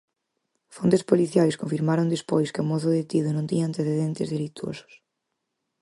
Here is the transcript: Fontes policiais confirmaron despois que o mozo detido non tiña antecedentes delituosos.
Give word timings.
Fontes 0.75 1.03
policiais 1.11 1.59
confirmaron 1.61 2.13
despois 2.15 2.49
que 2.53 2.61
o 2.63 2.69
mozo 2.71 2.89
detido 2.99 3.29
non 3.33 3.47
tiña 3.49 3.65
antecedentes 3.69 4.31
delituosos. 4.33 4.91